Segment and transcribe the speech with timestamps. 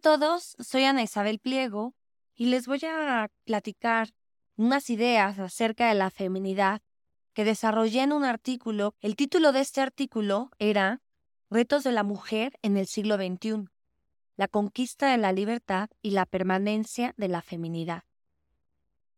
[0.00, 1.94] todos, soy Ana Isabel Pliego
[2.34, 4.08] y les voy a platicar
[4.56, 6.82] unas ideas acerca de la feminidad
[7.34, 8.94] que desarrollé en un artículo.
[9.00, 11.02] El título de este artículo era
[11.50, 13.68] Retos de la mujer en el siglo XXI,
[14.36, 18.04] la conquista de la libertad y la permanencia de la feminidad.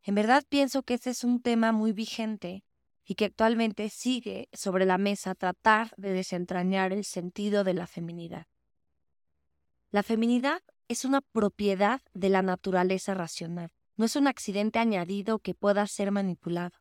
[0.02, 2.64] En verdad pienso que este es un tema muy vigente
[3.04, 8.46] y que actualmente sigue sobre la mesa tratar de desentrañar el sentido de la feminidad.
[9.92, 15.54] La feminidad es una propiedad de la naturaleza racional, no es un accidente añadido que
[15.54, 16.79] pueda ser manipulado.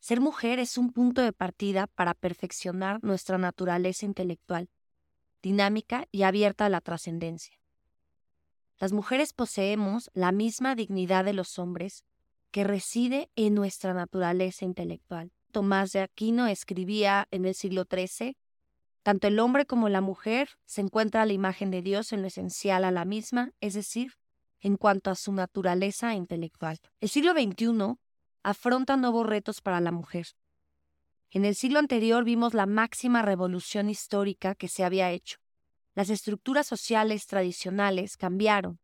[0.00, 4.68] Ser mujer es un punto de partida para perfeccionar nuestra naturaleza intelectual,
[5.42, 7.60] dinámica y abierta a la trascendencia.
[8.78, 12.04] Las mujeres poseemos la misma dignidad de los hombres
[12.50, 15.30] que reside en nuestra naturaleza intelectual.
[15.52, 18.36] Tomás de Aquino escribía en el siglo XIII
[19.02, 22.28] tanto el hombre como la mujer se encuentra a la imagen de Dios en lo
[22.28, 24.14] esencial a la misma, es decir,
[24.60, 26.78] en cuanto a su naturaleza intelectual.
[27.00, 27.96] El siglo XXI
[28.42, 30.28] afronta nuevos retos para la mujer.
[31.30, 35.38] En el siglo anterior vimos la máxima revolución histórica que se había hecho.
[35.94, 38.78] Las estructuras sociales tradicionales cambiaron.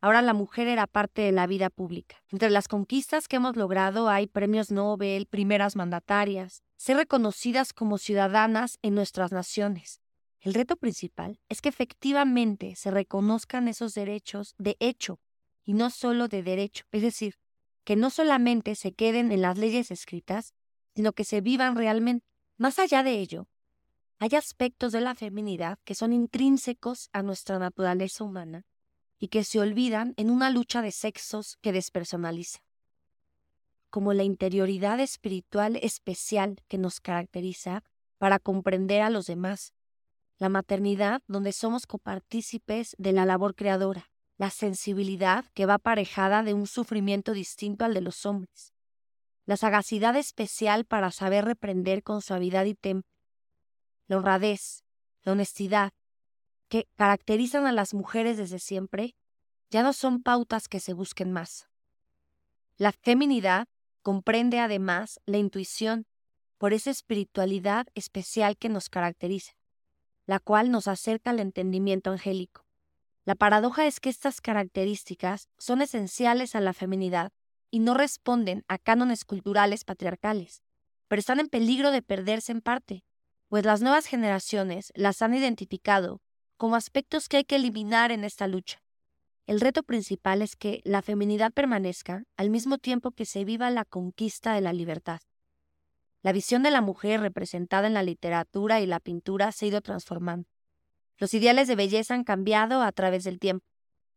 [0.00, 2.22] Ahora la mujer era parte de la vida pública.
[2.30, 8.78] Entre las conquistas que hemos logrado hay premios Nobel, primeras mandatarias, ser reconocidas como ciudadanas
[8.82, 10.00] en nuestras naciones.
[10.40, 15.18] El reto principal es que efectivamente se reconozcan esos derechos de hecho
[15.64, 17.34] y no solo de derecho, es decir,
[17.82, 20.54] que no solamente se queden en las leyes escritas,
[20.94, 22.24] sino que se vivan realmente.
[22.56, 23.48] Más allá de ello,
[24.20, 28.64] hay aspectos de la feminidad que son intrínsecos a nuestra naturaleza humana
[29.18, 32.60] y que se olvidan en una lucha de sexos que despersonaliza.
[33.90, 37.82] Como la interioridad espiritual especial que nos caracteriza
[38.18, 39.74] para comprender a los demás,
[40.38, 46.54] la maternidad donde somos copartícipes de la labor creadora, la sensibilidad que va aparejada de
[46.54, 48.72] un sufrimiento distinto al de los hombres,
[49.46, 53.10] la sagacidad especial para saber reprender con suavidad y temple,
[54.06, 54.84] la honradez,
[55.22, 55.92] la honestidad,
[56.68, 59.14] que caracterizan a las mujeres desde siempre,
[59.70, 61.68] ya no son pautas que se busquen más.
[62.76, 63.68] La feminidad
[64.02, 66.06] comprende además la intuición
[66.58, 69.52] por esa espiritualidad especial que nos caracteriza,
[70.26, 72.66] la cual nos acerca al entendimiento angélico.
[73.24, 77.32] La paradoja es que estas características son esenciales a la feminidad
[77.70, 80.62] y no responden a cánones culturales patriarcales,
[81.08, 83.04] pero están en peligro de perderse en parte,
[83.48, 86.20] pues las nuevas generaciones las han identificado
[86.58, 88.82] como aspectos que hay que eliminar en esta lucha.
[89.46, 93.86] El reto principal es que la feminidad permanezca al mismo tiempo que se viva la
[93.86, 95.20] conquista de la libertad.
[96.20, 99.80] La visión de la mujer representada en la literatura y la pintura se ha ido
[99.80, 100.48] transformando.
[101.16, 103.64] Los ideales de belleza han cambiado a través del tiempo.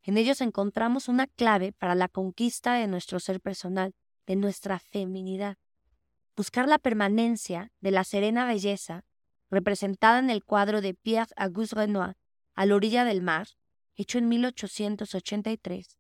[0.04, 3.94] En ellos encontramos una clave para la conquista de nuestro ser personal,
[4.26, 5.58] de nuestra feminidad.
[6.36, 9.06] Buscar la permanencia de la serena belleza,
[9.52, 12.16] representada en el cuadro de Pierre Auguste Renoir,
[12.62, 13.48] a la orilla del mar,
[13.96, 15.98] hecho en 1883,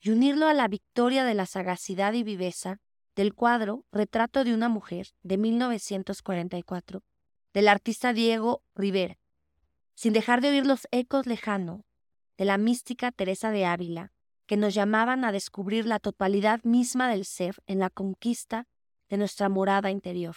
[0.00, 2.80] y unirlo a la victoria de la sagacidad y viveza
[3.14, 7.02] del cuadro Retrato de una mujer de 1944
[7.52, 9.18] del artista Diego Rivera,
[9.94, 11.82] sin dejar de oír los ecos lejanos
[12.38, 14.14] de la mística Teresa de Ávila,
[14.46, 18.66] que nos llamaban a descubrir la totalidad misma del ser en la conquista
[19.10, 20.36] de nuestra morada interior.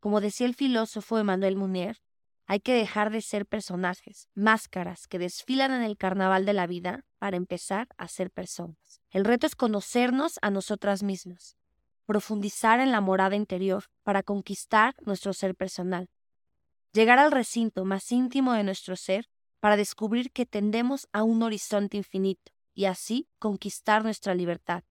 [0.00, 2.02] Como decía el filósofo Emmanuel Munier,
[2.46, 7.04] hay que dejar de ser personajes, máscaras que desfilan en el carnaval de la vida
[7.18, 9.00] para empezar a ser personas.
[9.10, 11.56] El reto es conocernos a nosotras mismas,
[12.06, 16.10] profundizar en la morada interior para conquistar nuestro ser personal,
[16.92, 19.28] llegar al recinto más íntimo de nuestro ser
[19.60, 24.84] para descubrir que tendemos a un horizonte infinito y así conquistar nuestra libertad,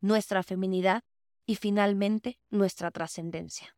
[0.00, 1.04] nuestra feminidad
[1.46, 3.75] y finalmente nuestra trascendencia.